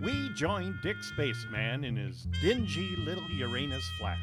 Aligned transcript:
we 0.00 0.30
join 0.30 0.78
Dick 0.82 1.02
Spaceman 1.02 1.84
in 1.84 1.96
his 1.96 2.26
dingy 2.40 2.96
little 2.96 3.28
Uranus 3.30 3.84
flat, 3.98 4.18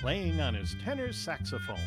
playing 0.00 0.40
on 0.40 0.54
his 0.54 0.76
tenor 0.84 1.12
saxophone. 1.12 1.78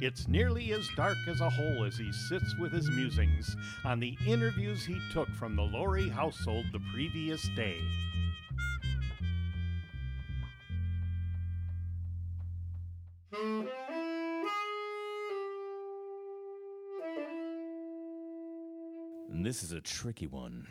It's 0.00 0.28
nearly 0.28 0.72
as 0.72 0.88
dark 0.94 1.16
as 1.26 1.40
a 1.40 1.50
hole 1.50 1.84
as 1.84 1.96
he 1.96 2.12
sits 2.12 2.54
with 2.60 2.72
his 2.72 2.88
musings 2.90 3.56
on 3.84 3.98
the 3.98 4.16
interviews 4.26 4.84
he 4.84 5.00
took 5.12 5.28
from 5.30 5.56
the 5.56 5.62
Laurie 5.62 6.08
household 6.08 6.66
the 6.72 6.80
previous 6.92 7.48
day. 7.56 7.80
This 19.30 19.62
is 19.62 19.72
a 19.72 19.80
tricky 19.80 20.26
one. 20.26 20.66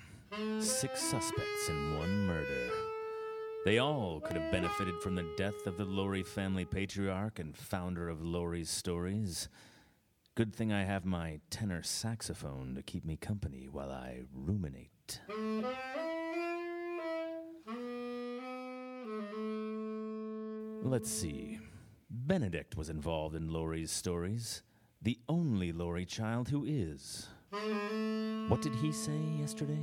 Six 0.60 1.02
suspects 1.02 1.70
in 1.70 1.98
one 1.98 2.28
murder. 2.28 2.72
They 3.66 3.80
all 3.80 4.20
could 4.20 4.38
have 4.38 4.52
benefited 4.52 5.02
from 5.02 5.16
the 5.16 5.30
death 5.38 5.66
of 5.66 5.78
the 5.78 5.86
Laurie 5.86 6.24
family 6.24 6.66
patriarch 6.66 7.40
and 7.40 7.56
founder 7.56 8.10
of 8.10 8.22
Laurie's 8.22 8.70
stories. 8.70 9.50
Good 10.36 10.54
thing 10.54 10.72
I 10.72 10.84
have 10.84 11.06
my 11.06 11.40
tenor 11.50 11.82
saxophone 11.84 12.76
to 12.76 12.82
keep 12.82 13.04
me 13.04 13.18
company 13.18 13.68
while 13.72 13.92
I 13.92 14.22
ruminate. 14.34 15.22
Let's 20.84 21.10
see. 21.10 21.60
Benedict 22.10 22.78
was 22.78 22.90
involved 22.90 23.36
in 23.36 23.50
Laurie's 23.50 23.92
stories. 23.92 24.62
The 25.02 25.20
only 25.28 25.72
Laurie 25.72 26.06
child 26.06 26.50
who 26.50 26.64
is. 26.66 27.28
What 28.48 28.62
did 28.62 28.76
he 28.76 28.94
say 28.94 29.18
yesterday? 29.38 29.74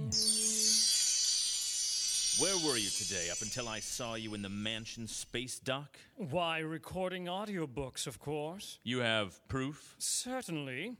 Where 2.42 2.56
were 2.66 2.78
you 2.78 2.88
today 2.88 3.28
up 3.30 3.42
until 3.42 3.68
I 3.68 3.80
saw 3.80 4.14
you 4.14 4.32
in 4.32 4.40
the 4.40 4.48
mansion 4.48 5.06
space 5.06 5.58
dock? 5.58 5.98
Why, 6.16 6.60
recording 6.60 7.26
audiobooks, 7.26 8.06
of 8.06 8.18
course. 8.18 8.78
You 8.82 9.00
have 9.00 9.46
proof? 9.48 9.94
Certainly. 9.98 10.96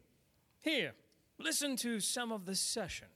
Here, 0.61 0.93
listen 1.39 1.77
to 1.77 2.01
some 2.01 2.33
of 2.33 2.45
the 2.45 2.55
session. 2.55 3.09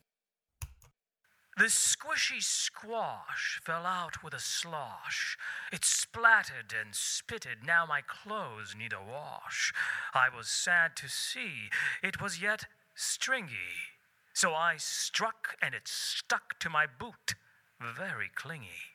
The 1.59 1.65
squishy 1.65 2.43
squash 2.43 3.61
fell 3.63 3.85
out 3.85 4.25
with 4.25 4.33
a 4.33 4.41
slosh. 4.41 5.37
It 5.71 5.85
splattered 5.85 6.73
and 6.81 6.95
spitted, 6.95 7.67
now 7.67 7.85
my 7.85 8.01
clothes 8.01 8.75
need 8.79 8.95
a 8.95 9.13
wash. 9.13 9.75
I 10.15 10.29
was 10.35 10.49
sad 10.49 10.97
to 10.97 11.09
see 11.09 11.69
it 12.03 12.23
was 12.23 12.41
yet 12.41 12.65
stringy. 12.95 13.98
So 14.39 14.55
I 14.55 14.77
struck 14.79 15.57
and 15.61 15.75
it 15.75 15.89
stuck 15.89 16.61
to 16.61 16.71
my 16.71 16.87
boot, 16.87 17.35
very 17.81 18.31
clingy. 18.33 18.95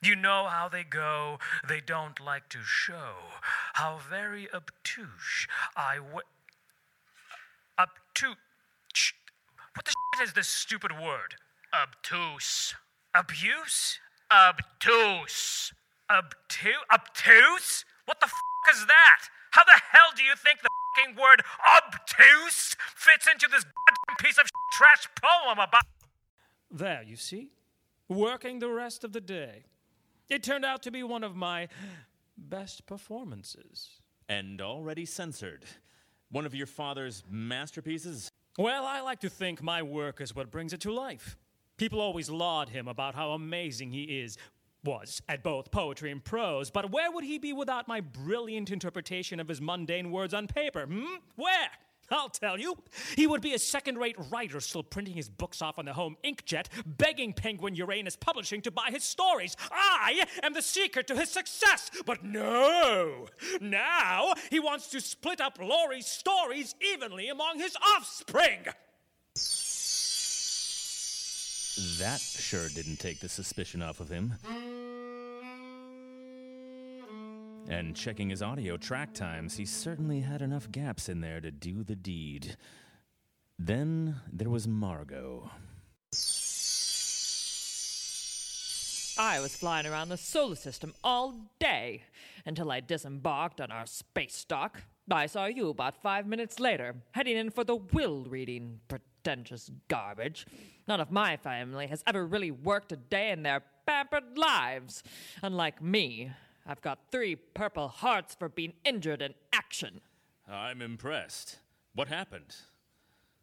You 0.00 0.14
know 0.14 0.46
how 0.48 0.68
they 0.68 0.84
go, 0.84 1.40
they 1.68 1.80
don't 1.80 2.20
like 2.20 2.48
to 2.50 2.58
show 2.62 3.34
how 3.72 3.98
very 4.08 4.46
obtuse 4.54 5.48
I 5.76 5.96
w. 5.96 6.20
Obtuse. 7.76 8.36
What 9.74 9.86
the 9.86 9.90
shit 9.90 10.28
is 10.28 10.34
this 10.34 10.46
stupid 10.46 10.92
word? 10.92 11.34
Obtuse. 11.74 12.76
Abuse? 13.12 13.98
Obtuse. 14.30 15.72
Obtuse? 16.08 16.76
Obtuse? 16.94 17.84
What 18.04 18.20
the 18.20 18.26
f 18.26 18.32
is 18.70 18.86
that? 18.86 19.22
How 19.50 19.64
the 19.64 19.80
hell 19.90 20.14
do 20.14 20.22
you 20.22 20.36
think 20.36 20.62
the 20.62 20.68
fucking 20.94 21.20
word 21.20 21.42
obtuse 21.76 22.76
fits 22.94 23.26
into 23.26 23.48
this 23.50 23.64
goddamn 23.64 24.16
piece 24.20 24.38
of 24.38 24.46
trash 24.76 25.08
poem 25.22 25.58
about. 25.58 25.84
There, 26.70 27.02
you 27.02 27.16
see? 27.16 27.50
Working 28.08 28.58
the 28.58 28.68
rest 28.68 29.04
of 29.04 29.12
the 29.12 29.20
day. 29.20 29.64
It 30.28 30.42
turned 30.42 30.64
out 30.64 30.82
to 30.82 30.90
be 30.90 31.02
one 31.02 31.24
of 31.24 31.34
my 31.34 31.68
best 32.36 32.86
performances. 32.86 34.02
And 34.28 34.60
already 34.60 35.06
censored. 35.06 35.64
One 36.30 36.44
of 36.44 36.54
your 36.54 36.66
father's 36.66 37.22
masterpieces? 37.30 38.30
Well, 38.58 38.84
I 38.84 39.00
like 39.00 39.20
to 39.20 39.30
think 39.30 39.62
my 39.62 39.82
work 39.82 40.20
is 40.20 40.34
what 40.34 40.50
brings 40.50 40.72
it 40.72 40.80
to 40.80 40.92
life. 40.92 41.36
People 41.76 42.00
always 42.00 42.28
laud 42.28 42.68
him 42.68 42.88
about 42.88 43.14
how 43.14 43.30
amazing 43.30 43.92
he 43.92 44.20
is, 44.20 44.36
was 44.84 45.20
at 45.28 45.42
both 45.42 45.70
poetry 45.70 46.10
and 46.10 46.24
prose, 46.24 46.70
but 46.70 46.90
where 46.90 47.10
would 47.10 47.24
he 47.24 47.38
be 47.38 47.52
without 47.52 47.88
my 47.88 48.00
brilliant 48.00 48.70
interpretation 48.70 49.40
of 49.40 49.48
his 49.48 49.60
mundane 49.60 50.10
words 50.10 50.32
on 50.32 50.46
paper? 50.46 50.86
Hmm? 50.86 51.16
Where? 51.34 51.70
I'll 52.10 52.28
tell 52.28 52.58
you. 52.58 52.76
He 53.16 53.26
would 53.26 53.40
be 53.40 53.54
a 53.54 53.58
second 53.58 53.98
rate 53.98 54.16
writer 54.30 54.60
still 54.60 54.82
printing 54.82 55.14
his 55.14 55.28
books 55.28 55.62
off 55.62 55.78
on 55.78 55.86
the 55.86 55.92
home 55.92 56.16
inkjet, 56.24 56.66
begging 56.86 57.32
Penguin 57.32 57.74
Uranus 57.74 58.16
Publishing 58.16 58.62
to 58.62 58.70
buy 58.70 58.90
his 58.90 59.04
stories. 59.04 59.56
I 59.70 60.24
am 60.42 60.54
the 60.54 60.62
secret 60.62 61.06
to 61.08 61.16
his 61.16 61.30
success. 61.30 61.90
But 62.04 62.24
no! 62.24 63.26
Now 63.60 64.34
he 64.50 64.60
wants 64.60 64.88
to 64.88 65.00
split 65.00 65.40
up 65.40 65.58
Laurie's 65.60 66.06
stories 66.06 66.74
evenly 66.80 67.28
among 67.28 67.58
his 67.58 67.76
offspring. 67.96 68.66
That 71.98 72.20
sure 72.20 72.68
didn't 72.70 73.00
take 73.00 73.20
the 73.20 73.28
suspicion 73.28 73.82
off 73.82 74.00
of 74.00 74.08
him. 74.08 74.34
And 77.68 77.96
checking 77.96 78.30
his 78.30 78.42
audio 78.42 78.76
track 78.76 79.12
times, 79.12 79.56
he 79.56 79.64
certainly 79.64 80.20
had 80.20 80.40
enough 80.40 80.70
gaps 80.70 81.08
in 81.08 81.20
there 81.20 81.40
to 81.40 81.50
do 81.50 81.82
the 81.82 81.96
deed. 81.96 82.56
Then 83.58 84.16
there 84.32 84.50
was 84.50 84.68
Margot. 84.68 85.50
I 89.18 89.40
was 89.40 89.56
flying 89.56 89.86
around 89.86 90.10
the 90.10 90.16
solar 90.16 90.56
system 90.56 90.94
all 91.02 91.34
day 91.58 92.02
until 92.44 92.70
I 92.70 92.80
disembarked 92.80 93.60
on 93.60 93.72
our 93.72 93.86
space 93.86 94.44
dock. 94.44 94.82
I 95.10 95.26
saw 95.26 95.46
you 95.46 95.70
about 95.70 96.02
five 96.02 96.26
minutes 96.26 96.60
later, 96.60 96.96
heading 97.12 97.36
in 97.36 97.50
for 97.50 97.64
the 97.64 97.76
will 97.76 98.24
reading. 98.24 98.80
Pretentious 98.88 99.70
garbage. 99.88 100.46
None 100.86 101.00
of 101.00 101.10
my 101.10 101.36
family 101.36 101.86
has 101.86 102.04
ever 102.06 102.26
really 102.26 102.50
worked 102.50 102.92
a 102.92 102.96
day 102.96 103.30
in 103.30 103.42
their 103.42 103.62
pampered 103.86 104.36
lives. 104.36 105.02
Unlike 105.42 105.82
me, 105.82 106.30
I've 106.66 106.80
got 106.80 107.10
three 107.12 107.36
purple 107.36 107.88
hearts 107.88 108.34
for 108.34 108.48
being 108.48 108.72
injured 108.84 109.22
in 109.22 109.34
action. 109.52 110.00
I'm 110.48 110.82
impressed. 110.82 111.58
What 111.94 112.08
happened? 112.08 112.56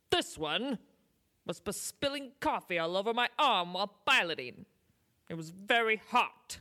This 0.10 0.38
one 0.38 0.78
was 1.46 1.60
for 1.60 1.72
spilling 1.72 2.32
coffee 2.40 2.78
all 2.78 2.98
over 2.98 3.14
my 3.14 3.30
arm 3.40 3.74
while 3.74 3.94
piloting. 4.06 4.66
It 5.30 5.36
was 5.36 5.50
very 5.52 6.02
hot. 6.10 6.60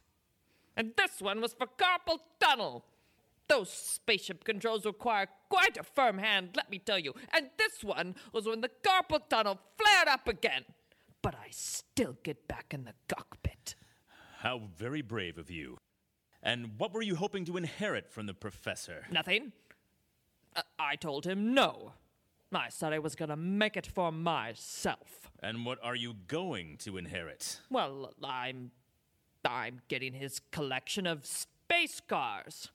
And 0.77 0.93
this 0.97 1.21
one 1.21 1.41
was 1.41 1.53
for 1.53 1.67
carpal 1.67 2.19
tunnel. 2.41 2.85
Those 3.49 3.71
spaceship 3.71 4.45
controls 4.45 4.87
require 4.87 5.27
quite 5.51 5.77
a 5.77 5.83
firm 5.83 6.19
hand, 6.19 6.51
let 6.57 6.71
me 6.71 6.79
tell 6.79 6.99
you. 6.99 7.13
And 7.33 7.51
this 7.59 7.85
one 7.85 8.15
was 8.33 8.47
when 8.47 8.61
the 8.61 8.71
carpal 8.83 9.21
tunnel 9.29 9.59
flared 9.77 10.09
up 10.09 10.29
again. 10.29 10.65
But 11.21 11.35
I 11.35 11.49
still 11.51 12.17
get 12.23 12.49
back 12.49 12.67
in 12.71 12.85
the 12.85 12.95
cockpit. 13.09 13.75
How 14.39 14.63
very 14.77 15.03
brave 15.03 15.39
of 15.39 15.51
you. 15.51 15.79
And 16.43 16.73
what 16.79 16.93
were 16.93 17.03
you 17.03 17.15
hoping 17.17 17.45
to 17.47 17.57
inherit 17.57 18.11
from 18.11 18.27
the 18.27 18.35
professor? 18.35 19.07
Nothing. 19.11 19.53
Uh, 20.57 20.63
I 20.79 20.97
told 20.97 21.25
him 21.25 21.55
no. 21.55 21.93
I 22.53 22.69
said 22.69 22.93
I 22.93 22.99
was 22.99 23.15
gonna 23.15 23.37
make 23.37 23.77
it 23.77 23.87
for 23.87 24.13
myself. 24.13 25.31
And 25.43 25.65
what 25.65 25.79
are 25.83 25.97
you 25.97 26.15
going 26.27 26.77
to 26.79 26.97
inherit? 26.97 27.61
Well, 27.71 28.13
I'm. 28.23 28.73
I'm 29.45 29.81
getting 29.89 30.13
his 30.13 30.41
collection 30.53 31.07
of 31.07 31.27
space 31.27 32.01
cars. 32.01 32.71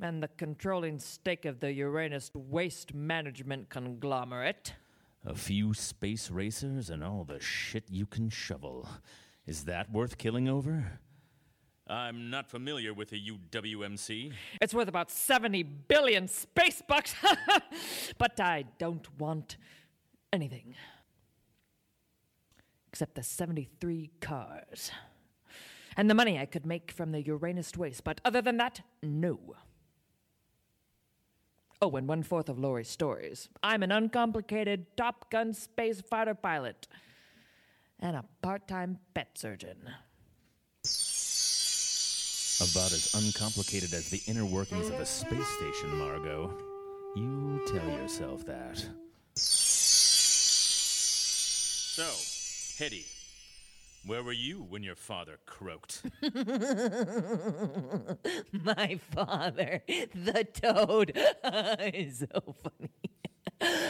And 0.00 0.22
the 0.22 0.28
controlling 0.28 0.98
stake 0.98 1.44
of 1.44 1.60
the 1.60 1.72
Uranus 1.72 2.30
Waste 2.32 2.94
Management 2.94 3.68
Conglomerate. 3.70 4.74
A 5.26 5.34
few 5.34 5.74
space 5.74 6.30
racers 6.30 6.88
and 6.90 7.04
all 7.04 7.24
the 7.24 7.40
shit 7.40 7.84
you 7.90 8.06
can 8.06 8.30
shovel. 8.30 8.88
Is 9.46 9.64
that 9.64 9.92
worth 9.92 10.16
killing 10.16 10.48
over? 10.48 11.00
I'm 11.90 12.30
not 12.30 12.48
familiar 12.48 12.94
with 12.94 13.10
the 13.10 13.20
UWMC. 13.20 14.32
It's 14.62 14.72
worth 14.72 14.86
about 14.86 15.10
70 15.10 15.64
billion 15.64 16.28
space 16.28 16.82
bucks, 16.86 17.14
but 18.18 18.38
I 18.38 18.64
don't 18.78 19.06
want 19.18 19.56
anything 20.32 20.76
except 22.88 23.14
the 23.14 23.22
73 23.22 24.10
cars 24.20 24.92
and 25.96 26.08
the 26.08 26.14
money 26.14 26.38
I 26.38 26.46
could 26.46 26.64
make 26.64 26.92
from 26.92 27.12
the 27.12 27.22
Uranus 27.22 27.76
waste. 27.76 28.04
But 28.04 28.20
other 28.24 28.40
than 28.40 28.56
that, 28.58 28.82
no. 29.02 29.38
Oh, 31.82 31.96
and 31.96 32.06
one 32.06 32.22
fourth 32.22 32.48
of 32.48 32.58
Laurie's 32.58 32.88
stories. 32.88 33.48
I'm 33.62 33.82
an 33.82 33.90
uncomplicated 33.90 34.96
Top 34.96 35.30
Gun 35.30 35.54
space 35.54 36.00
fighter 36.00 36.34
pilot 36.34 36.86
and 37.98 38.16
a 38.16 38.24
part 38.42 38.68
time 38.68 38.98
pet 39.14 39.36
surgeon. 39.36 39.90
About 42.60 42.92
as 42.92 43.14
uncomplicated 43.14 43.94
as 43.94 44.10
the 44.10 44.20
inner 44.26 44.44
workings 44.44 44.88
of 44.88 45.00
a 45.00 45.06
space 45.06 45.48
station, 45.48 45.96
Margot. 45.96 46.52
You 47.16 47.62
tell 47.66 47.88
yourself 47.88 48.44
that. 48.46 48.84
So, 51.94 52.04
Hetty, 52.78 53.06
Where 54.06 54.22
were 54.22 54.32
you 54.32 54.62
when 54.68 54.82
your 54.82 54.94
father 54.94 55.38
croaked? 55.46 56.02
My 58.52 59.00
father, 59.14 59.82
the 60.14 60.46
toad, 60.52 61.12
is 61.94 62.18
so 62.32 62.56
funny. 62.62 62.90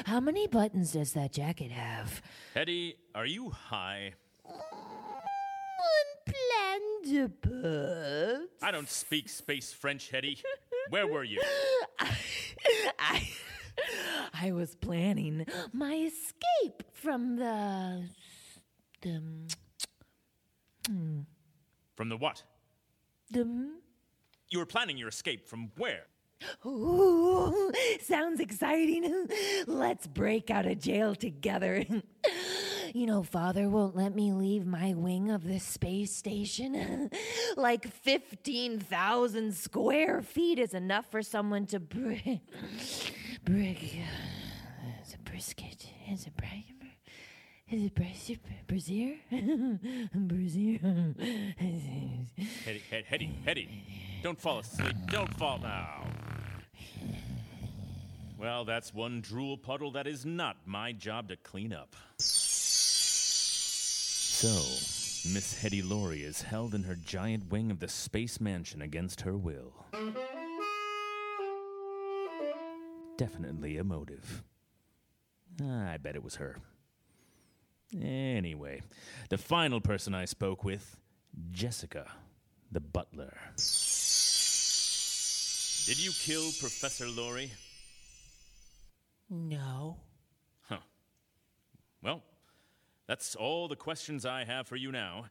How 0.07 0.21
many 0.21 0.47
buttons 0.47 0.93
does 0.93 1.13
that 1.13 1.33
jacket 1.33 1.71
have? 1.73 2.23
Hetty, 2.55 2.97
are 3.15 3.27
you 3.27 3.51
high? 3.51 4.15
I 8.63 8.71
don't 8.71 8.89
speak 8.89 9.29
space 9.29 9.73
French, 9.73 10.11
Hetty. 10.11 10.43
Where 10.91 11.07
were 11.07 11.25
you? 11.25 11.41
I, 12.99 13.29
I 14.35 14.53
was 14.53 14.75
planning 14.77 15.47
my 15.73 15.95
escape 15.95 16.83
from 16.93 17.37
the. 17.37 18.09
the. 19.03 19.23
From 21.97 22.09
the 22.09 22.17
what? 22.17 22.43
the. 23.31 23.47
You 24.49 24.59
were 24.59 24.67
planning 24.67 24.97
your 24.97 25.09
escape 25.09 25.49
from 25.49 25.71
where? 25.77 26.07
Ooh, 26.67 27.71
sounds 28.03 28.41
exciting. 28.41 29.29
Let's 29.67 30.07
break 30.07 30.51
out 30.51 30.67
of 30.67 30.81
jail 30.81 31.15
together. 31.15 31.85
You 32.93 33.07
know, 33.07 33.23
Father 33.23 33.69
won't 33.69 33.95
let 33.95 34.17
me 34.17 34.33
leave 34.33 34.67
my 34.67 34.95
wing 34.95 35.31
of 35.31 35.45
the 35.45 35.61
space 35.61 36.15
station. 36.15 37.11
like 37.57 37.87
15,000 37.87 39.55
square 39.55 40.23
feet 40.23 40.59
is 40.59 40.75
enough 40.75 41.09
for 41.11 41.23
someone 41.23 41.67
to 41.67 41.79
brick. 41.79 42.25
brick. 43.45 43.97
It's 45.01 45.15
a 45.15 45.19
brisket. 45.19 45.87
It's 46.09 46.27
a 46.27 46.31
brick. 46.33 46.65
Is 47.71 47.85
it 47.85 47.95
brazier? 47.95 48.37
Brazier? 48.67 49.15
Brazier? 50.13 50.79
Hetty, 52.65 52.83
Hetty, 52.91 53.05
Hetty, 53.09 53.31
Hetty. 53.45 53.85
Don't 54.25 54.41
fall 54.41 54.59
asleep. 54.59 54.97
Don't 55.07 55.33
fall 55.39 55.61
now. 55.61 56.05
Well, 58.37 58.65
that's 58.65 58.93
one 58.93 59.21
drool 59.21 59.57
puddle 59.57 59.93
that 59.93 60.09
is 60.09 60.27
not 60.27 60.57
my 60.67 60.91
job 60.91 61.29
to 61.29 61.37
clean 61.37 61.73
up. 61.73 61.95
So, 64.41 65.29
Miss 65.35 65.53
Hetty 65.53 65.83
Laurie 65.83 66.23
is 66.23 66.41
held 66.41 66.75
in 66.75 66.85
her 66.85 66.95
giant 66.95 67.51
wing 67.51 67.71
of 67.71 67.79
the 67.79 67.89
space 67.89 68.41
mansion 68.41 68.81
against 68.81 69.21
her 69.21 69.37
will. 69.37 69.75
Definitely 73.19 73.77
a 73.77 73.85
motive. 73.85 74.43
Ah, 75.63 75.91
I 75.91 75.99
bet 75.99 76.17
it 76.17 76.25
was 76.25 76.37
her. 76.37 76.57
Anyway, 77.95 78.81
the 79.29 79.37
final 79.37 79.79
person 79.79 80.15
I 80.15 80.25
spoke 80.25 80.65
with, 80.65 80.97
Jessica, 81.51 82.11
the 82.73 82.81
butler. 82.81 83.37
Did 85.85 86.03
you 86.03 86.13
kill 86.19 86.51
Professor 86.61 87.07
Laurie? 87.09 87.53
No. 89.29 89.99
Huh. 90.63 90.79
Well, 92.03 92.23
that's 93.11 93.35
all 93.35 93.67
the 93.67 93.75
questions 93.75 94.25
I 94.25 94.45
have 94.45 94.69
for 94.69 94.77
you 94.77 94.93
now. 94.93 95.25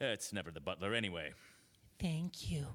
It's 0.00 0.32
never 0.32 0.50
the 0.50 0.60
butler 0.60 0.92
anyway. 0.92 1.34
Thank 2.00 2.50
you. 2.50 2.66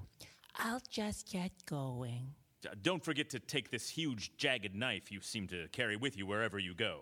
I'll 0.56 0.80
just 0.88 1.30
get 1.30 1.52
going. 1.66 2.32
Uh, 2.66 2.70
Don't 2.80 3.04
forget 3.04 3.28
to 3.30 3.40
take 3.40 3.70
this 3.70 3.90
huge 3.90 4.38
jagged 4.38 4.74
knife 4.74 5.12
you 5.12 5.20
seem 5.20 5.48
to 5.48 5.68
carry 5.70 5.96
with 5.96 6.16
you 6.16 6.24
wherever 6.26 6.58
you 6.58 6.72
go. 6.74 7.00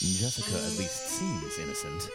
Jessica 0.00 0.56
at 0.56 0.78
least 0.78 1.06
seems 1.08 1.58
innocent. 1.58 2.08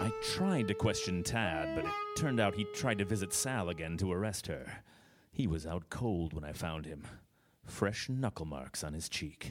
I 0.00 0.10
tried 0.22 0.68
to 0.68 0.74
question 0.74 1.22
Tad, 1.22 1.76
but 1.76 1.84
it 1.84 1.92
turned 2.16 2.40
out 2.40 2.54
he 2.54 2.64
tried 2.74 2.96
to 3.00 3.04
visit 3.04 3.34
Sal 3.34 3.68
again 3.68 3.98
to 3.98 4.10
arrest 4.10 4.46
her. 4.46 4.84
He 5.32 5.46
was 5.46 5.66
out 5.66 5.90
cold 5.90 6.32
when 6.32 6.44
I 6.44 6.52
found 6.54 6.86
him. 6.86 7.06
Fresh 7.66 8.08
knuckle 8.08 8.46
marks 8.46 8.82
on 8.82 8.94
his 8.94 9.10
cheek. 9.10 9.50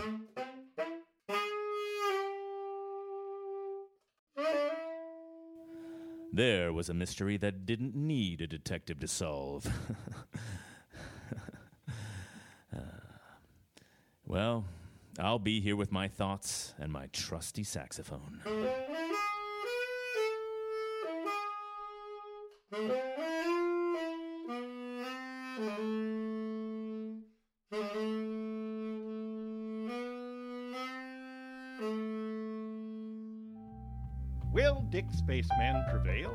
There 6.32 6.72
was 6.72 6.90
a 6.90 6.94
mystery 6.94 7.38
that 7.38 7.66
didn't 7.66 7.96
need 7.96 8.42
a 8.42 8.48
detective 8.48 9.00
to 9.00 9.08
solve. 9.08 9.68
Uh, 12.72 12.82
well, 14.28 14.64
I'll 15.18 15.40
be 15.40 15.60
here 15.60 15.76
with 15.76 15.92
my 15.92 16.08
thoughts 16.08 16.76
and 16.78 16.92
my 16.92 17.08
trusty 17.08 17.64
saxophone. 17.64 18.42
Will 34.52 34.82
Dick 34.90 35.06
Spaceman 35.12 35.86
prevail? 35.92 36.34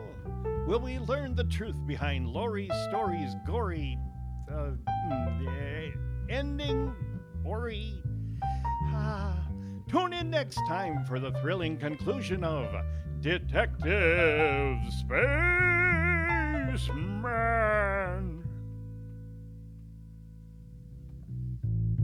Will 0.69 0.79
we 0.79 1.01
learn 1.01 1.35
the 1.35 1.45
truth 1.45 1.75
behind 1.85 2.29
Laurie's 2.29 2.73
story's 2.89 3.35
gory 3.45 3.99
uh, 4.49 4.71
mm, 5.11 5.47
eh, 5.49 5.91
ending? 6.31 6.95
Ori? 7.45 8.01
Ah, 8.93 9.37
tune 9.89 10.13
in 10.13 10.31
next 10.31 10.61
time 10.69 11.05
for 11.05 11.19
the 11.19 11.33
thrilling 11.41 11.77
conclusion 11.77 12.45
of 12.45 12.73
Detective 13.21 14.79
Spaceman. 15.01 15.65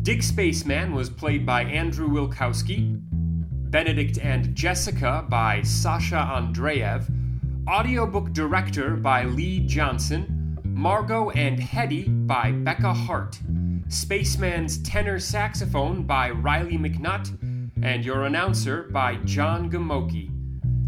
Dick 0.03 0.23
Spaceman 0.23 0.93
was 0.93 1.09
played 1.09 1.47
by 1.47 1.63
Andrew 1.63 2.09
Wilkowski, 2.09 3.01
Benedict 3.71 4.19
and 4.19 4.53
Jessica 4.53 5.25
by 5.29 5.63
Sasha 5.63 6.17
Andreev, 6.17 7.09
audiobook 7.69 8.33
director 8.33 8.97
by 8.97 9.23
Lee 9.23 9.61
Johnson, 9.61 10.59
Margot 10.65 11.31
and 11.31 11.61
Hetty 11.61 12.09
by 12.09 12.51
Becca 12.51 12.93
Hart, 12.93 13.39
Spaceman's 13.87 14.83
tenor 14.83 15.21
saxophone 15.21 16.03
by 16.03 16.31
Riley 16.31 16.79
McNutt, 16.79 17.31
and 17.81 18.05
your 18.05 18.25
announcer 18.25 18.89
by 18.91 19.15
John 19.19 19.71
Gamoki. 19.71 20.31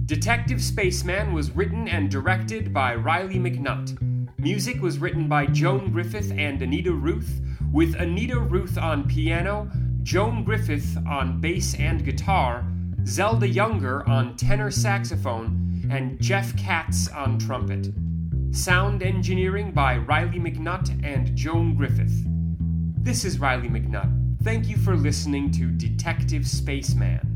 Detective 0.06 0.60
Spaceman 0.60 1.32
was 1.32 1.52
written 1.52 1.86
and 1.86 2.10
directed 2.10 2.74
by 2.74 2.96
Riley 2.96 3.36
McNutt. 3.36 3.96
Music 4.40 4.82
was 4.82 4.98
written 4.98 5.28
by 5.28 5.46
Joan 5.46 5.92
Griffith 5.92 6.32
and 6.32 6.60
Anita 6.60 6.92
Ruth, 6.92 7.40
with 7.72 7.94
Anita 7.94 8.40
Ruth 8.40 8.76
on 8.76 9.06
piano, 9.06 9.70
Joan 10.02 10.42
Griffith 10.42 10.98
on 11.06 11.40
bass 11.40 11.76
and 11.76 12.04
guitar, 12.04 12.66
Zelda 13.06 13.48
Younger 13.48 14.08
on 14.08 14.36
tenor 14.36 14.70
saxophone, 14.70 15.88
and 15.90 16.20
Jeff 16.20 16.56
Katz 16.56 17.08
on 17.08 17.38
trumpet. 17.38 17.92
Sound 18.52 19.02
engineering 19.02 19.72
by 19.72 19.96
Riley 19.96 20.38
McNutt 20.38 21.04
and 21.04 21.34
Joan 21.36 21.74
Griffith. 21.74 22.24
This 23.04 23.24
is 23.24 23.40
Riley 23.40 23.68
McNutt. 23.68 24.38
Thank 24.44 24.68
you 24.68 24.76
for 24.76 24.96
listening 24.96 25.50
to 25.52 25.70
Detective 25.70 26.46
Spaceman. 26.46 27.31